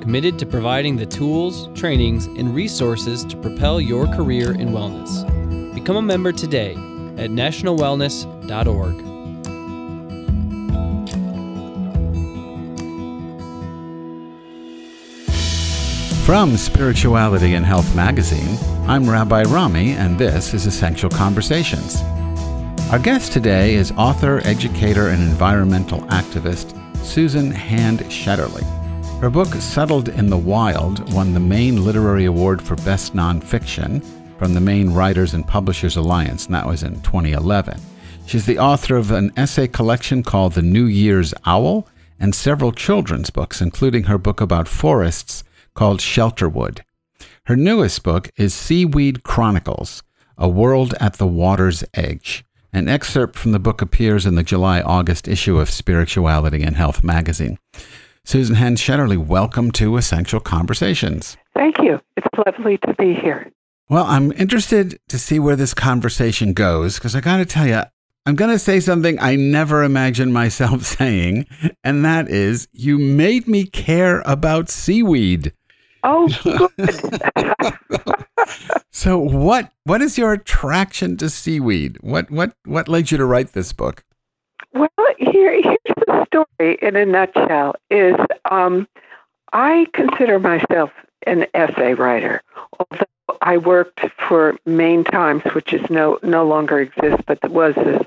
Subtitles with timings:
[0.00, 5.24] committed to providing the tools, trainings, and resources to propel your career in wellness.
[5.74, 6.72] Become a member today
[7.16, 9.10] at nationalwellness.org.
[16.24, 22.00] From Spirituality and Health magazine, I'm Rabbi Rami, and this is Essential Conversations.
[22.92, 28.79] Our guest today is author, educator, and environmental activist Susan Hand Shetterly.
[29.20, 34.02] Her book, Settled in the Wild, won the Maine Literary Award for Best Nonfiction
[34.38, 37.78] from the Maine Writers and Publishers Alliance, and that was in 2011.
[38.24, 41.86] She's the author of an essay collection called The New Year's Owl
[42.18, 46.80] and several children's books, including her book about forests called Shelterwood.
[47.44, 50.02] Her newest book is Seaweed Chronicles
[50.38, 52.42] A World at the Water's Edge.
[52.72, 57.04] An excerpt from the book appears in the July August issue of Spirituality and Health
[57.04, 57.58] magazine.
[58.24, 61.36] Susan Hand Shetterly, welcome to Essential Conversations.
[61.54, 62.00] Thank you.
[62.16, 63.50] It's lovely to be here.
[63.88, 67.82] Well, I'm interested to see where this conversation goes because I got to tell you,
[68.26, 71.46] I'm going to say something I never imagined myself saying,
[71.82, 75.52] and that is you made me care about seaweed.
[76.04, 76.28] Oh,
[76.78, 77.74] good.
[78.90, 81.98] so what what is your attraction to seaweed?
[82.00, 84.04] What what what led you to write this book?
[84.72, 84.88] Well,
[85.18, 87.74] here, here's the story in a nutshell.
[87.90, 88.16] Is
[88.50, 88.86] um,
[89.52, 90.90] I consider myself
[91.26, 92.42] an essay writer,
[92.78, 98.02] although I worked for Maine Times, which is no no longer exists, but was this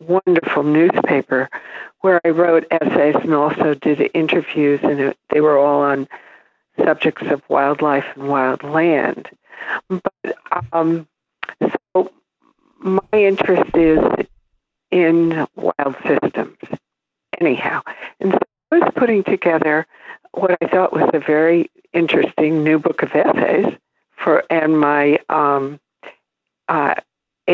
[0.00, 1.48] wonderful newspaper
[2.00, 6.08] where I wrote essays and also did interviews, and it, they were all on
[6.84, 9.28] subjects of wildlife and wild land.
[9.88, 10.36] But
[10.72, 11.06] um,
[11.94, 12.10] so
[12.78, 13.98] my interest is
[14.90, 16.58] in wild systems,
[17.40, 17.82] anyhow.
[18.20, 18.38] And so
[18.72, 19.86] I was putting together
[20.32, 23.74] what I thought was a very interesting new book of essays
[24.16, 25.80] for, and my um,
[26.68, 26.94] uh,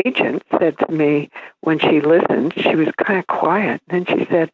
[0.05, 1.29] agent said to me
[1.61, 4.51] when she listened, she was kind of quiet, and she said,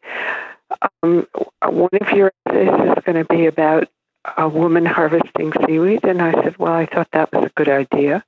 [1.02, 1.26] um,
[1.62, 3.88] "One of your essays is going to be about
[4.36, 8.24] a woman harvesting seaweed," and I said, "Well, I thought that was a good idea."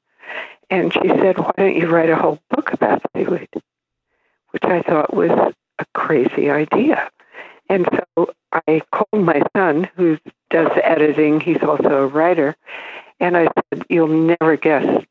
[0.68, 3.48] And she said, "Why don't you write a whole book about seaweed?"
[4.50, 5.30] Which I thought was
[5.78, 7.10] a crazy idea.
[7.68, 10.18] And so I called my son, who
[10.50, 12.56] does editing, he's also a writer,
[13.18, 15.04] and I said, You'll never guess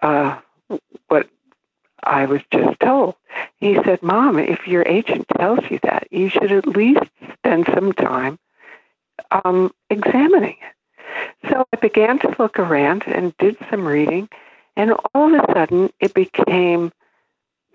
[0.00, 0.38] uh,
[1.08, 1.28] what
[2.02, 3.14] I was just told.
[3.58, 7.92] He said, Mom, if your agent tells you that, you should at least spend some
[7.92, 8.38] time
[9.30, 11.50] um, examining it.
[11.50, 14.28] So I began to look around and did some reading,
[14.76, 16.92] and all of a sudden it became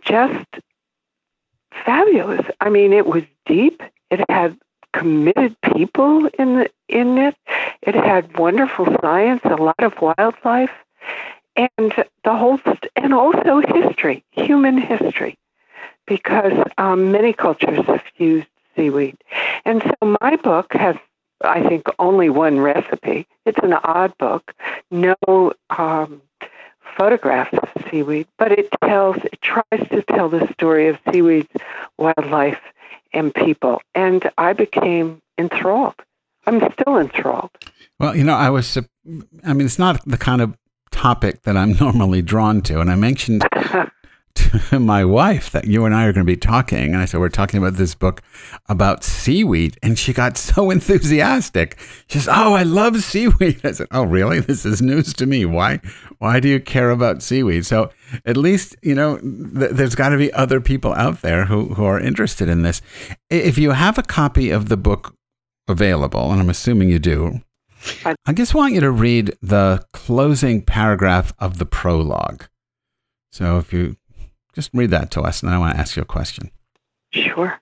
[0.02, 0.46] just
[1.86, 2.46] fabulous.
[2.62, 3.82] I mean, it was deep.
[4.10, 4.58] It had
[4.94, 7.36] committed people in the, in it.
[7.82, 10.72] It had wonderful science, a lot of wildlife,
[11.56, 11.94] and
[12.24, 12.60] the whole
[12.96, 15.38] and also history, human history,
[16.06, 19.18] because um, many cultures have used seaweed.
[19.66, 20.96] And so my book has,
[21.42, 23.28] I think, only one recipe.
[23.46, 24.54] It's an odd book,
[24.92, 26.22] no um,
[26.98, 27.58] photographs
[27.90, 31.50] seaweed, but it tells, it tries to tell the story of seaweeds,
[31.98, 32.60] wildlife,
[33.14, 33.82] and people.
[33.96, 35.96] And I became enthralled.
[36.46, 37.52] I'm still enthralled.
[38.00, 38.78] Well, you know, I was,
[39.44, 40.58] I mean, it's not the kind of
[40.92, 42.80] topic that I'm normally drawn to.
[42.80, 43.46] And I mentioned
[44.36, 46.94] to my wife that you and I are going to be talking.
[46.94, 48.22] And I said, We're talking about this book
[48.70, 49.78] about seaweed.
[49.82, 51.78] And she got so enthusiastic.
[52.08, 53.62] She says, Oh, I love seaweed.
[53.64, 54.40] I said, Oh, really?
[54.40, 55.46] This is news to me.
[55.46, 55.80] Why?
[56.20, 57.66] Why do you care about seaweed?
[57.66, 57.92] So
[58.26, 61.86] at least, you know, th- there's got to be other people out there who, who
[61.86, 62.82] are interested in this.
[63.30, 65.16] If you have a copy of the book
[65.68, 67.42] available, and I'm assuming you do,
[68.26, 72.46] I just want you to read the closing paragraph of the prologue.
[73.32, 73.98] So if you
[74.54, 76.50] just read that to us, and I want to ask you a question.
[77.12, 77.60] Sure.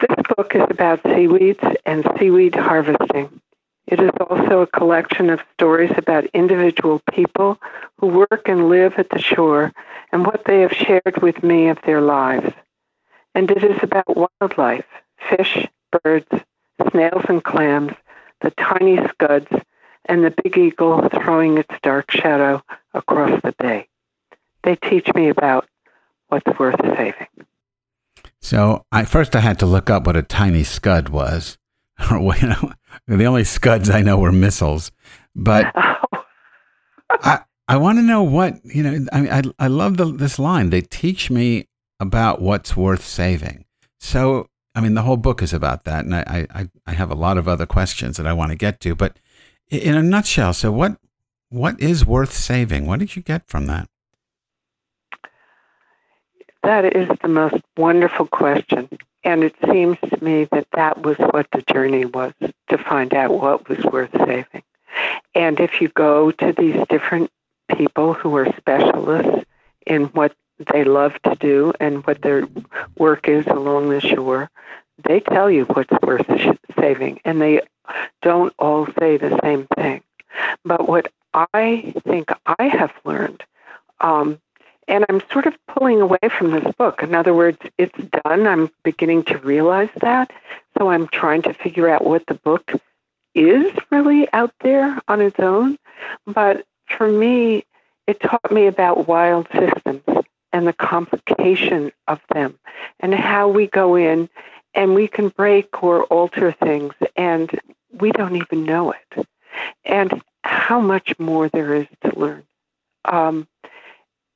[0.00, 3.40] This book is about seaweeds and seaweed harvesting.
[3.86, 7.60] It is also a collection of stories about individual people
[7.98, 9.72] who work and live at the shore
[10.10, 12.52] and what they have shared with me of their lives.
[13.34, 14.86] And it is about wildlife,
[15.28, 15.66] fish,
[16.02, 16.28] birds,
[16.90, 17.92] snails and clams,
[18.40, 19.48] the tiny scuds,
[20.06, 22.62] and the big eagle throwing its dark shadow
[22.94, 23.88] across the bay.
[24.62, 25.68] They teach me about
[26.28, 27.26] what's worth saving.
[28.40, 31.56] So I first I had to look up what a tiny scud was.
[32.10, 32.34] Or
[33.16, 34.90] the only scuds I know were missiles,
[35.34, 35.72] but.
[37.10, 39.06] I I want to know what you know.
[39.12, 40.70] I mean, I I love the, this line.
[40.70, 41.68] They teach me
[42.00, 43.64] about what's worth saving.
[43.98, 47.14] So I mean, the whole book is about that, and I I I have a
[47.14, 48.94] lot of other questions that I want to get to.
[48.94, 49.18] But
[49.70, 50.98] in a nutshell, so what
[51.48, 52.86] what is worth saving?
[52.86, 53.88] What did you get from that?
[56.62, 58.88] That is the most wonderful question.
[59.24, 62.32] And it seems to me that that was what the journey was
[62.68, 64.62] to find out what was worth saving.
[65.34, 67.30] And if you go to these different
[67.76, 69.44] people who are specialists
[69.86, 70.34] in what
[70.72, 72.46] they love to do and what their
[72.98, 74.50] work is along the shore,
[75.02, 76.26] they tell you what's worth
[76.78, 77.20] saving.
[77.24, 77.62] And they
[78.22, 80.02] don't all say the same thing.
[80.64, 83.42] But what I think I have learned
[84.00, 84.38] um,
[84.88, 87.02] and I'm sort of pulling away from this book.
[87.02, 88.46] In other words, it's done.
[88.46, 90.32] I'm beginning to realize that.
[90.78, 92.72] So I'm trying to figure out what the book
[93.34, 95.78] is really out there on its own.
[96.26, 97.64] But for me,
[98.06, 100.02] it taught me about wild systems
[100.52, 102.58] and the complication of them
[103.00, 104.28] and how we go in
[104.74, 107.50] and we can break or alter things and
[107.92, 109.26] we don't even know it.
[109.84, 112.44] And how much more there is to learn.
[113.04, 113.48] Um,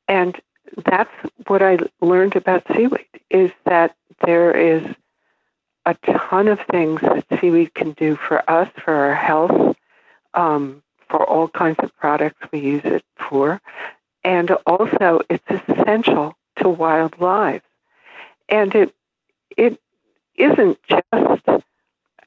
[0.08, 0.40] and
[0.84, 1.12] that's
[1.46, 3.94] what I learned about seaweed is that
[4.24, 4.82] there is
[5.84, 9.76] a ton of things that seaweed can do for us, for our health,
[10.34, 13.60] um, for all kinds of products we use it for.
[14.24, 17.62] And also, it's essential to wild life.
[18.48, 18.94] And it,
[19.56, 19.80] it
[20.36, 21.62] isn't just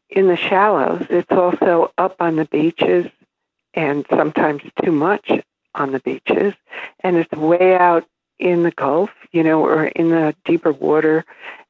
[0.10, 3.08] in the shallows, it's also up on the beaches
[3.74, 5.32] and sometimes too much
[5.76, 6.54] on the beaches,
[7.02, 8.06] and it's way out
[8.40, 11.24] in the Gulf, you know, or in the deeper water.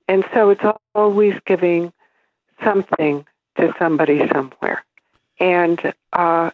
[0.07, 0.63] And so it's
[0.95, 1.93] always giving
[2.63, 3.25] something
[3.57, 4.83] to somebody somewhere.
[5.39, 6.51] And uh,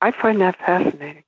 [0.00, 1.24] I find that fascinating.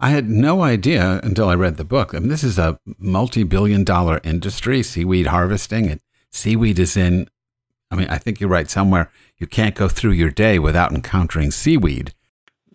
[0.00, 2.14] I had no idea until I read the book.
[2.14, 5.88] I mean, this is a multi billion dollar industry, seaweed harvesting.
[5.88, 6.00] And
[6.30, 7.28] seaweed is in,
[7.90, 9.10] I mean, I think you're right somewhere.
[9.38, 12.14] You can't go through your day without encountering seaweed.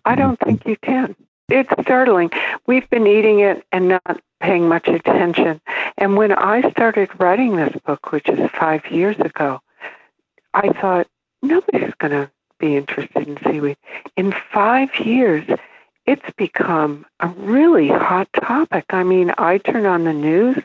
[0.04, 1.14] I don't think you can.
[1.48, 2.30] It's startling.
[2.66, 5.60] We've been eating it and not paying much attention.
[5.96, 9.60] And when I started writing this book, which is five years ago,
[10.52, 11.06] I thought
[11.42, 13.78] nobody's going to be interested in seaweed.
[14.16, 15.48] In five years,
[16.06, 18.84] it's become a really hot topic.
[18.90, 20.56] I mean, I turn on the news,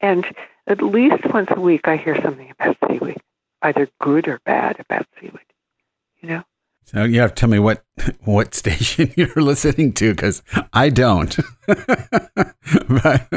[0.00, 0.24] and
[0.68, 3.20] at least once a week I hear something about seaweed,
[3.62, 5.40] either good or bad about seaweed.
[6.20, 6.44] You know?
[6.88, 7.84] So you have to tell me what
[8.24, 10.42] what station you're listening to because
[10.72, 11.36] I don't.
[11.66, 13.28] but,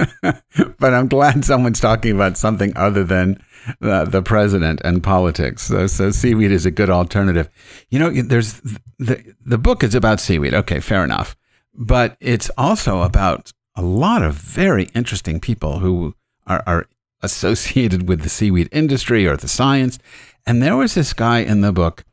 [0.80, 3.44] but I'm glad someone's talking about something other than
[3.82, 5.64] uh, the president and politics.
[5.64, 7.50] So, so seaweed is a good alternative.
[7.90, 8.62] You know, there's
[8.98, 10.54] the the book is about seaweed.
[10.54, 11.36] Okay, fair enough.
[11.74, 16.16] But it's also about a lot of very interesting people who
[16.48, 16.86] are, are
[17.22, 20.00] associated with the seaweed industry or the science.
[20.46, 22.06] And there was this guy in the book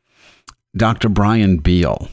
[0.75, 1.09] Dr.
[1.09, 2.09] Brian Beal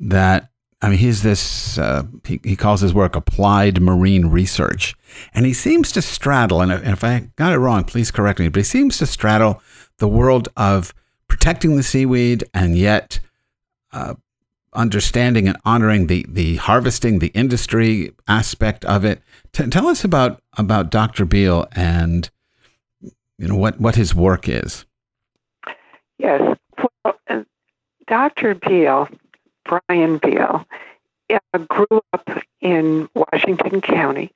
[0.00, 0.50] that
[0.82, 4.94] I mean, he's this, uh, he, he calls his work applied marine research.
[5.32, 8.60] And he seems to straddle, and if I got it wrong, please correct me, but
[8.60, 9.62] he seems to straddle
[9.98, 10.92] the world of
[11.28, 13.20] protecting the seaweed and yet
[13.92, 14.14] uh,
[14.74, 19.22] understanding and honoring the, the harvesting, the industry aspect of it.
[19.52, 21.24] T- tell us about, about Dr.
[21.24, 22.30] Beal and
[23.38, 24.84] you know, what, what his work is.
[26.18, 26.40] Yes.
[27.04, 27.15] Well,
[28.06, 28.54] Dr.
[28.54, 29.08] Beal,
[29.64, 30.66] Brian Beal,
[31.30, 32.28] uh, grew up
[32.60, 34.32] in Washington County,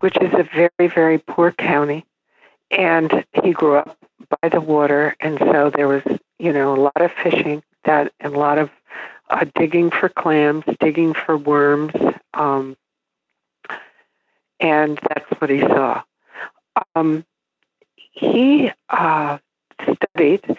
[0.00, 2.04] which is a very, very poor county.
[2.70, 3.98] And he grew up
[4.40, 6.02] by the water, and so there was,
[6.38, 8.70] you know, a lot of fishing that and a lot of
[9.28, 11.92] uh, digging for clams, digging for worms,
[12.34, 12.76] um,
[14.60, 16.02] and that's what he saw.
[16.94, 17.24] Um,
[17.94, 19.38] he uh,
[19.80, 20.56] studied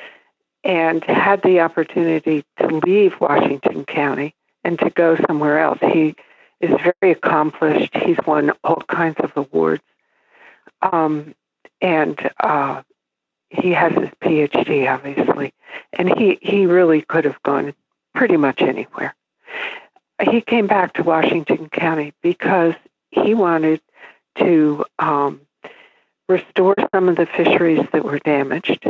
[0.63, 5.79] and had the opportunity to leave Washington County and to go somewhere else.
[5.82, 6.15] He
[6.62, 7.96] is very accomplished.
[7.96, 9.84] He's won all kinds of awards.
[10.82, 11.36] Um,
[11.82, 12.84] and uh,
[13.50, 15.53] he has his PhD, obviously.
[15.91, 17.74] And he, he really could have gone
[18.15, 19.15] pretty much anywhere.
[20.22, 22.75] He came back to Washington County because
[23.12, 23.82] he wanted
[24.38, 25.41] to um,
[26.29, 28.88] restore some of the fisheries that were damaged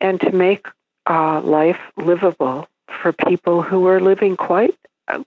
[0.00, 0.66] and to make
[1.08, 4.74] uh, life livable for people who are living quite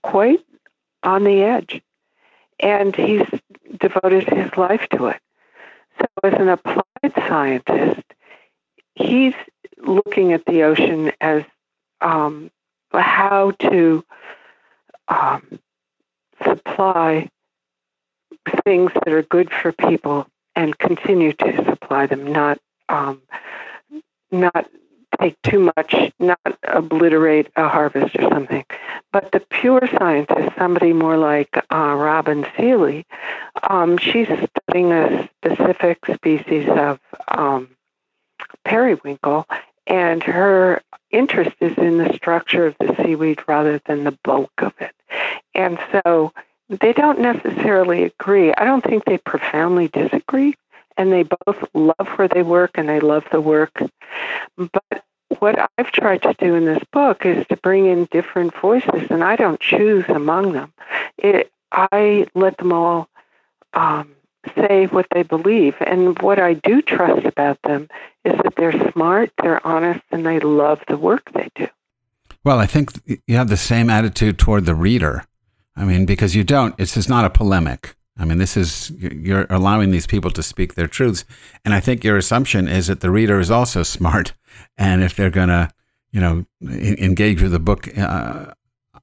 [0.02, 0.40] quite
[1.02, 1.82] on the edge.
[2.60, 3.26] And he's
[3.78, 5.20] devoted his life to it.
[5.98, 8.02] So, as an applied scientist,
[8.94, 9.34] he's
[9.78, 11.44] looking at the ocean as
[12.00, 12.50] um,
[12.92, 14.04] how to
[15.08, 15.58] um,
[16.42, 17.28] supply
[18.64, 23.20] things that are good for people and continue to supply them, not um,
[24.30, 24.66] not
[25.20, 28.64] take too much, not obliterate a harvest or something.
[29.12, 33.06] But the pure scientist, somebody more like uh, Robin Seeley,
[33.68, 37.68] um, she's studying a specific species of um,
[38.64, 39.46] periwinkle,
[39.86, 44.72] and her interest is in the structure of the seaweed rather than the bulk of
[44.80, 44.94] it.
[45.54, 46.32] And so
[46.68, 48.52] they don't necessarily agree.
[48.52, 50.54] I don't think they profoundly disagree,
[50.96, 53.82] and they both love where they work and they love the work.
[54.56, 55.04] But
[55.38, 59.22] what I've tried to do in this book is to bring in different voices, and
[59.24, 60.72] I don't choose among them.
[61.18, 63.08] It, I let them all
[63.74, 64.14] um,
[64.54, 65.74] say what they believe.
[65.80, 67.88] And what I do trust about them
[68.24, 71.68] is that they're smart, they're honest, and they love the work they do.
[72.44, 72.92] Well, I think
[73.26, 75.24] you have the same attitude toward the reader.
[75.74, 77.96] I mean, because you don't, this is not a polemic.
[78.18, 81.24] I mean, this is, you're allowing these people to speak their truths.
[81.64, 84.32] And I think your assumption is that the reader is also smart.
[84.78, 85.70] And if they're going to,
[86.12, 88.52] you know, engage with the book uh,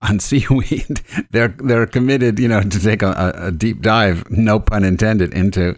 [0.01, 1.01] on seaweed,
[1.32, 5.77] they're, they're committed, you know, to take a, a deep dive, no pun intended, into,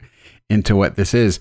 [0.49, 1.39] into what this is.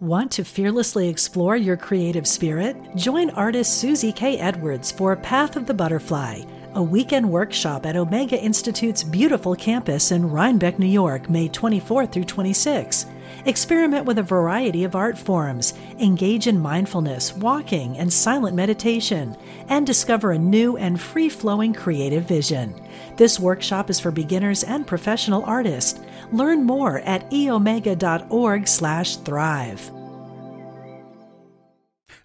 [0.00, 2.76] Want to fearlessly explore your creative spirit?
[2.94, 4.38] Join artist Susie K.
[4.38, 6.44] Edwards for Path of the Butterfly
[6.78, 12.22] a weekend workshop at Omega Institute's beautiful campus in Rhinebeck, New York, May 24 through
[12.22, 13.06] 26.
[13.46, 19.36] Experiment with a variety of art forms, engage in mindfulness, walking, and silent meditation,
[19.68, 22.72] and discover a new and free flowing creative vision.
[23.16, 25.98] This workshop is for beginners and professional artists.
[26.30, 29.90] Learn more at eomega.org/slash thrive.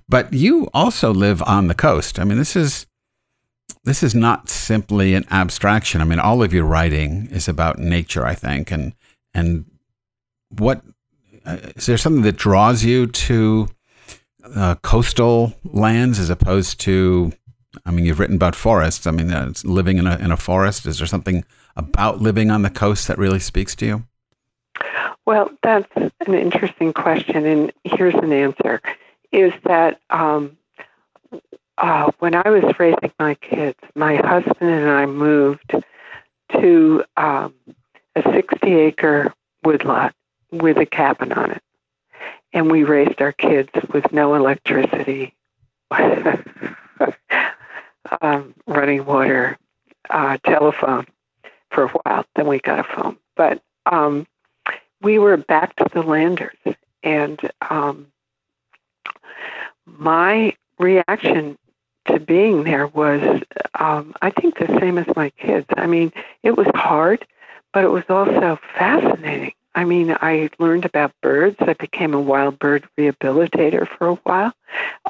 [0.07, 2.19] But you also live on the coast.
[2.19, 2.85] I mean, this is
[3.83, 6.01] this is not simply an abstraction.
[6.01, 8.93] I mean, all of your writing is about nature, I think, and
[9.33, 9.65] and
[10.49, 10.83] what
[11.45, 13.67] uh, is there something that draws you to
[14.55, 17.33] uh, coastal lands as opposed to?
[17.85, 19.07] I mean, you've written about forests.
[19.07, 20.85] I mean, uh, living in a in a forest.
[20.85, 21.43] Is there something
[21.75, 24.03] about living on the coast that really speaks to you?
[25.25, 28.81] Well, that's an interesting question, and here's an answer:
[29.31, 30.57] is that um,
[31.77, 35.75] uh, when I was raising my kids, my husband and I moved
[36.59, 37.53] to um,
[38.15, 40.13] a 60 acre woodlot
[40.51, 41.61] with a cabin on it.
[42.53, 45.33] And we raised our kids with no electricity,
[48.21, 49.57] um, running water,
[50.09, 51.07] uh, telephone
[51.71, 52.25] for a while.
[52.35, 53.17] Then we got a phone.
[53.35, 54.27] But um,
[55.01, 56.55] we were back to the landers.
[57.01, 58.07] And um,
[59.85, 61.57] my reaction
[62.05, 63.41] to being there was,
[63.79, 65.65] um, I think, the same as my kids.
[65.75, 66.11] I mean,
[66.43, 67.25] it was hard,
[67.73, 69.53] but it was also fascinating.
[69.75, 71.55] I mean, I learned about birds.
[71.59, 74.53] I became a wild bird rehabilitator for a while.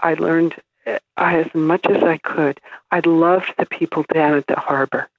[0.02, 2.62] I learned uh, as much as I could.
[2.92, 5.10] I loved the people down at the harbor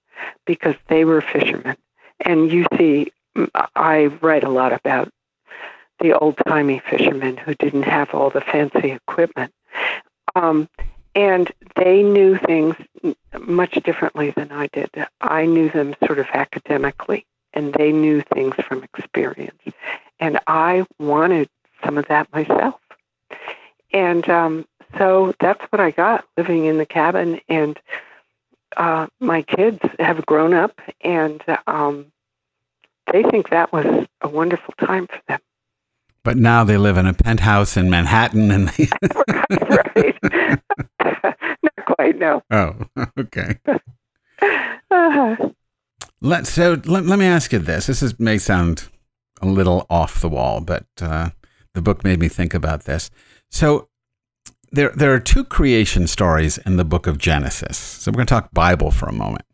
[0.47, 1.77] because they were fishermen.
[2.21, 3.13] And you see,
[3.75, 5.11] I write a lot about
[6.01, 9.53] the old timey fishermen who didn't have all the fancy equipment.
[10.35, 10.69] Um,
[11.15, 12.75] and they knew things
[13.41, 14.91] much differently than I did.
[15.21, 19.63] I knew them sort of academically, and they knew things from experience.
[20.21, 21.49] And I wanted
[21.85, 22.81] some of that myself.
[23.93, 24.67] And um,
[24.99, 27.41] so that's what I got living in the cabin.
[27.49, 27.79] And
[28.77, 32.07] uh, my kids have grown up, and um,
[33.13, 35.41] they think that was a wonderful time for them.
[36.25, 38.89] But now they live in a penthouse in Manhattan, and they
[39.69, 40.19] right.
[41.63, 42.19] Not quite.
[42.19, 42.43] No.
[42.51, 42.75] Oh,
[43.19, 43.59] okay.
[43.69, 45.37] uh-huh.
[46.21, 47.87] Let so let, let me ask you this.
[47.87, 48.89] This is may sound
[49.43, 51.31] a little off the wall, but uh,
[51.75, 53.11] the book made me think about this.
[53.51, 53.89] So
[54.75, 57.77] there, there are two creation stories in the book of Genesis.
[57.77, 59.45] So we're going to talk Bible for a moment.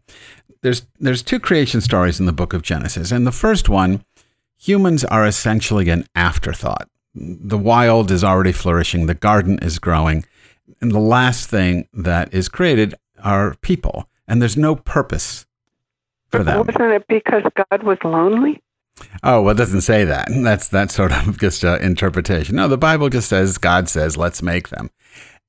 [0.63, 3.13] There's, there's two creation stories in the book of Genesis.
[3.13, 4.03] And the first one,
[4.61, 6.89] humans are essentially an afterthought.
[7.15, 10.25] The wild is already flourishing, the garden is growing.
[10.81, 14.09] And the last thing that is created are people.
[14.29, 15.47] And there's no purpose
[16.29, 16.59] for them.
[16.59, 18.63] Wasn't it because God was lonely?
[19.23, 20.29] Oh, well, it doesn't say that.
[20.31, 22.57] That's that's sort of just an interpretation.
[22.57, 24.91] No, the Bible just says God says, "Let's make them,"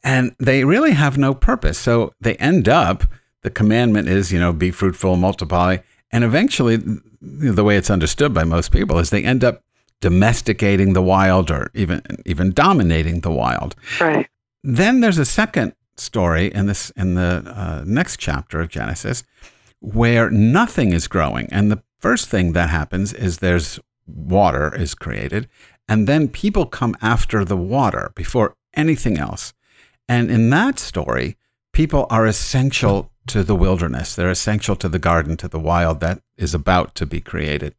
[0.03, 1.77] and they really have no purpose.
[1.77, 3.03] So they end up.
[3.43, 5.77] The commandment is, you know, be fruitful, multiply,
[6.11, 6.77] and eventually,
[7.21, 9.63] the way it's understood by most people is they end up
[9.99, 13.75] domesticating the wild, or even even dominating the wild.
[13.99, 14.27] Right.
[14.63, 19.23] Then there's a second story in this in the uh, next chapter of Genesis
[19.79, 25.47] where nothing is growing, and the First thing that happens is there's water is created,
[25.87, 29.53] and then people come after the water before anything else.
[30.09, 31.37] And in that story,
[31.73, 34.15] people are essential to the wilderness.
[34.15, 37.75] They're essential to the garden, to the wild that is about to be created.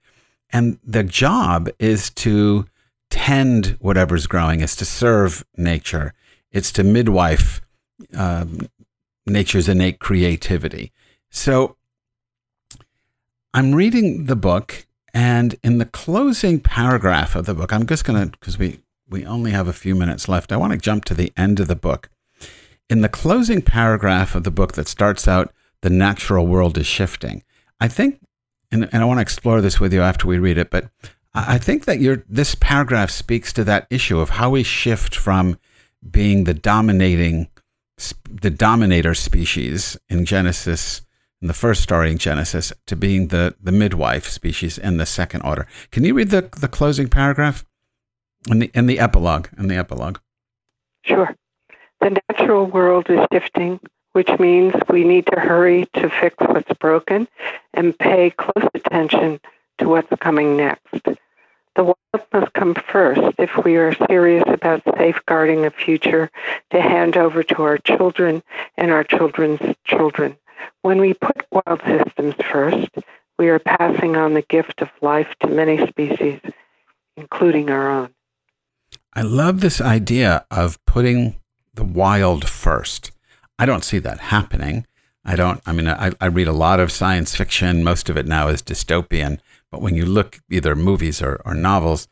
[0.50, 2.66] And the job is to
[3.10, 6.14] tend whatever's growing, is to serve nature,
[6.50, 7.60] it's to midwife
[8.16, 8.44] uh,
[9.26, 10.92] nature's innate creativity.
[11.30, 11.76] So
[13.54, 18.22] I'm reading the book, and in the closing paragraph of the book, I'm just going
[18.24, 21.14] to, because we, we only have a few minutes left, I want to jump to
[21.14, 22.08] the end of the book.
[22.88, 27.42] In the closing paragraph of the book that starts out, the natural world is shifting.
[27.80, 28.20] I think,
[28.70, 30.90] and, and I want to explore this with you after we read it, but
[31.34, 35.58] I think that your this paragraph speaks to that issue of how we shift from
[36.08, 37.48] being the dominating,
[38.30, 41.02] the dominator species in Genesis
[41.42, 45.42] in the first story in Genesis to being the, the midwife species in the second
[45.42, 45.66] order.
[45.90, 47.66] Can you read the, the closing paragraph
[48.48, 49.48] and the, and the epilogue?
[49.56, 50.18] And the epilogue.
[51.04, 51.34] Sure.
[52.02, 53.78] The natural world is shifting,
[54.10, 57.28] which means we need to hurry to fix what's broken
[57.74, 59.38] and pay close attention
[59.78, 61.04] to what's coming next.
[61.76, 66.28] The wild must come first if we are serious about safeguarding a future
[66.70, 68.42] to hand over to our children
[68.76, 70.36] and our children's children.
[70.82, 72.90] When we put wild systems first,
[73.38, 76.40] we are passing on the gift of life to many species,
[77.16, 78.14] including our own.
[79.14, 81.36] I love this idea of putting
[81.74, 83.10] the wild first.
[83.58, 84.86] I don't see that happening.
[85.24, 87.84] I don't, I mean, I, I read a lot of science fiction.
[87.84, 89.38] Most of it now is dystopian.
[89.70, 92.08] But when you look either movies or, or novels,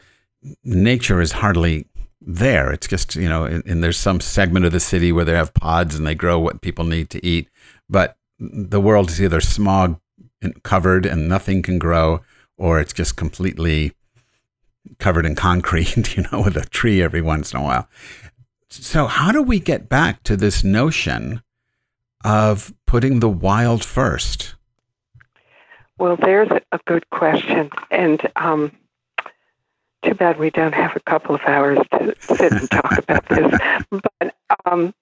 [0.65, 1.87] nature is hardly
[2.21, 2.73] there.
[2.73, 5.55] It's just, you know, and, and there's some segment of the city where they have
[5.55, 7.49] pods and they grow what people need to eat.
[7.89, 10.01] But the world is either smog
[10.63, 12.23] covered and nothing can grow,
[12.57, 13.93] or it's just completely
[14.99, 17.89] covered in concrete, you know, with a tree every once in a while.
[18.71, 21.43] So, how do we get back to this notion
[22.25, 24.55] of putting the wild first?
[25.99, 27.71] Well, there's a good question.
[27.91, 28.73] And um,
[30.03, 33.61] too bad we don't have a couple of hours to sit and talk about this.
[33.91, 34.95] But um,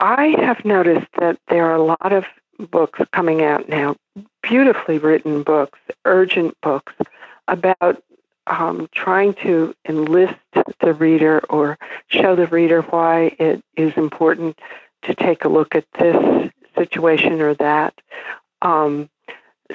[0.00, 2.24] I have noticed that there are a lot of
[2.70, 3.96] books coming out now,
[4.42, 6.94] beautifully written books, urgent books
[7.48, 8.02] about
[8.46, 10.34] um, trying to enlist
[10.80, 11.78] the reader or
[12.08, 14.58] show the reader why it is important
[15.02, 17.94] to take a look at this situation or that
[18.62, 19.08] um,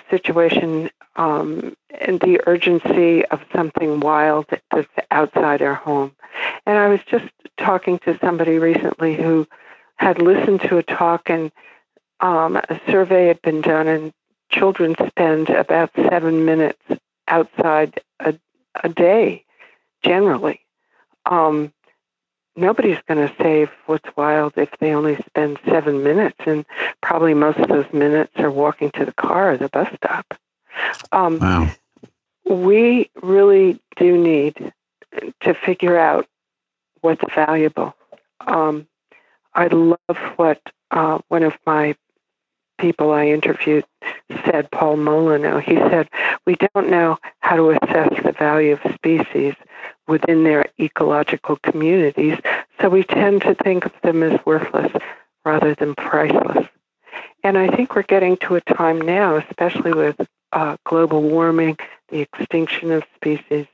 [0.09, 6.15] situation um, and the urgency of something wild that's outside our home.
[6.65, 7.25] And I was just
[7.57, 9.47] talking to somebody recently who
[9.95, 11.51] had listened to a talk and
[12.19, 14.11] um, a survey had been done, and
[14.49, 16.81] children spend about seven minutes
[17.27, 17.99] outside
[18.83, 19.45] a, day,
[20.03, 20.61] generally.
[21.25, 21.73] Um,
[22.55, 26.65] nobody's going to save what's wild if they only spend seven minutes, and
[27.01, 30.33] probably most of those minutes are walking to the car or the bus stop.
[31.11, 31.71] Um, wow.
[32.45, 34.73] We really do need
[35.41, 36.27] to figure out
[37.01, 37.95] what's valuable.
[38.41, 38.87] Um,
[39.53, 40.61] I love what
[40.91, 41.95] uh, one of my
[42.77, 43.85] people I interviewed
[44.45, 46.09] said, Paul Molyneaux, he said,
[46.45, 49.55] we don't know how to assess the value of species
[50.07, 52.37] within their ecological communities,
[52.79, 54.91] so we tend to think of them as worthless
[55.45, 56.67] rather than priceless.
[57.43, 60.15] And I think we're getting to a time now, especially with
[60.51, 61.77] uh, global warming,
[62.09, 63.67] the extinction of species,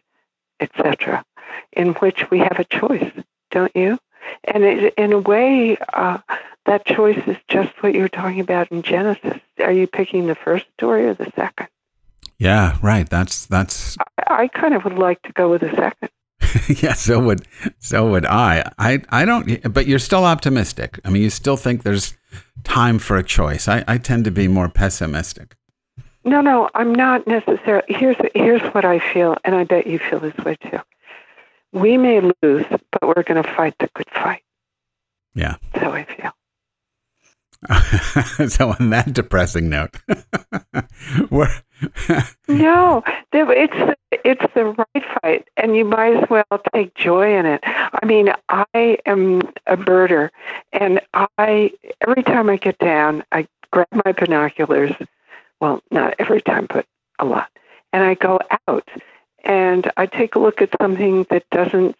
[0.60, 1.24] etc.,
[1.72, 3.12] in which we have a choice,
[3.52, 3.98] don't you?
[4.46, 6.20] And it, in a way, uh,
[6.66, 9.40] that choice is just what you're talking about in Genesis.
[9.60, 11.68] Are you picking the first story or the second?
[12.38, 13.10] Yeah, right.
[13.10, 13.98] That's that's.
[14.28, 16.10] I kind of would like to go with the second.
[16.84, 17.46] yeah, so would
[17.80, 18.70] so would I.
[18.78, 19.74] I I don't.
[19.74, 21.00] But you're still optimistic.
[21.06, 22.16] I mean, you still think there's
[22.64, 23.68] time for a choice.
[23.68, 25.56] I, I tend to be more pessimistic.
[26.26, 27.86] No, no, I'm not necessarily.
[27.88, 30.80] Here's here's what I feel, and I bet you feel this way too.
[31.74, 34.44] We may lose, but we're going to fight the good fight.
[35.34, 36.32] Yeah, that's how I feel.
[38.50, 39.96] so on that depressing note,
[42.48, 47.62] no, it's it's the right fight, and you might as well take joy in it.
[47.64, 50.30] I mean, I am a birder,
[50.74, 51.02] and
[51.38, 54.92] I every time I get down, I grab my binoculars.
[55.60, 56.86] Well, not every time, but
[57.20, 57.50] a lot,
[57.92, 58.53] and I go out and I
[60.18, 61.96] take a look at something that doesn't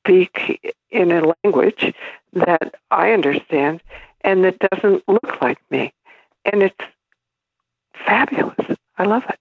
[0.00, 1.94] speak in a language
[2.32, 3.82] that I understand
[4.22, 5.92] and that doesn't look like me,
[6.44, 6.76] and it's
[8.06, 8.76] fabulous.
[8.96, 9.38] I love it.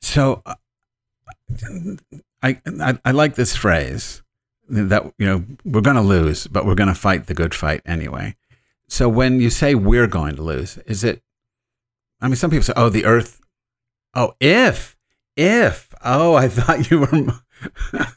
[0.00, 0.54] So, uh,
[2.42, 4.22] I, I, I like this phrase
[4.68, 7.82] that you know we're going to lose, but we're going to fight the good fight
[7.86, 8.36] anyway.
[8.88, 11.22] So when you say we're going to lose, is it?
[12.20, 13.40] I mean, some people say, "Oh, the Earth."
[14.14, 14.96] Oh, if,
[15.36, 15.94] if.
[16.04, 17.32] Oh, I thought you were.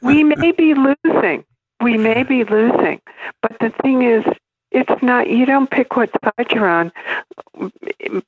[0.01, 1.45] we may be losing.
[1.82, 3.01] We may be losing,
[3.41, 4.23] but the thing is,
[4.71, 5.30] it's not.
[5.30, 6.91] You don't pick what side you're on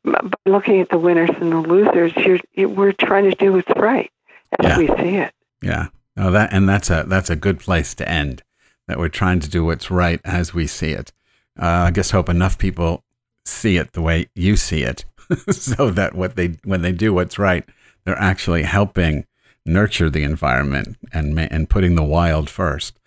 [0.04, 2.13] by looking at the winners and the losers.
[2.17, 4.12] You're, you, we're trying to do what's right
[4.60, 4.78] as yeah.
[4.78, 5.34] we see it.
[5.62, 5.88] Yeah.
[6.17, 8.43] Oh, that and that's a that's a good place to end.
[8.88, 11.12] That we're trying to do what's right as we see it.
[11.60, 13.04] Uh, I guess hope enough people
[13.45, 15.06] see it the way you see it,
[15.52, 17.65] so that what they when they do what's right,
[18.08, 19.26] they're actually helping
[19.65, 22.98] nurture the environment and and putting the wild first.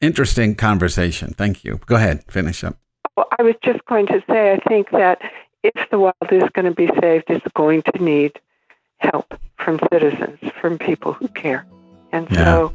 [0.00, 1.34] Interesting conversation.
[1.34, 1.80] Thank you.
[1.86, 2.76] Go ahead, finish up.
[3.16, 5.20] Well, I was just going to say, I think that
[5.64, 8.40] if the wild is going to be saved, it's going to need
[8.98, 11.66] help from citizens, from people who care.
[12.12, 12.44] And yeah.
[12.44, 12.72] so,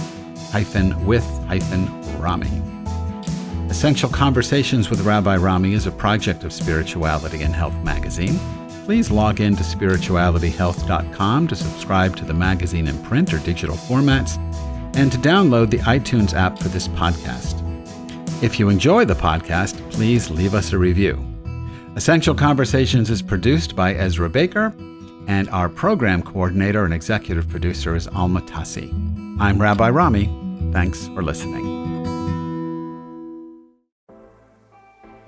[0.51, 1.87] hyphen with hyphen
[2.19, 2.51] Rami.
[3.71, 8.39] Essential Conversations with Rabbi Rami is a project of Spirituality and Health magazine.
[8.85, 14.39] Please log in to spiritualityhealth.com to subscribe to the magazine in print or digital formats
[14.97, 17.63] and to download the iTunes app for this podcast.
[18.43, 21.36] If you enjoy the podcast, please leave us a review.
[21.97, 24.75] Essential Conversations is produced by Ezra Baker,
[25.29, 28.93] and our program coordinator and executive producer is Alma Tassi.
[29.41, 30.27] I'm Rabbi Rami.
[30.75, 31.65] Thanks for listening.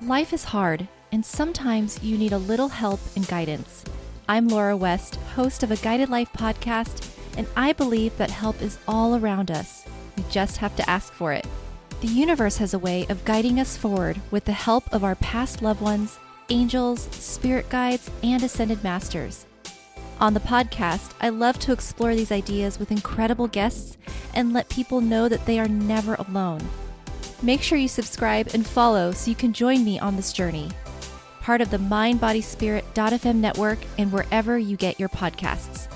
[0.03, 3.83] Life is hard, and sometimes you need a little help and guidance.
[4.29, 8.77] I'm Laura West, host of a Guided Life podcast, and I believe that help is
[8.87, 9.87] all around us.
[10.19, 11.47] We just have to ask for it.
[12.03, 15.63] The universe has a way of guiding us forward with the help of our past
[15.63, 19.47] loved ones, angels, spirit guides, and ascended masters.
[20.21, 23.97] On the podcast, I love to explore these ideas with incredible guests
[24.35, 26.61] and let people know that they are never alone.
[27.41, 30.71] Make sure you subscribe and follow so you can join me on this journey.
[31.41, 35.89] Part of the MindBodySpirit.fm network and wherever you get your podcasts.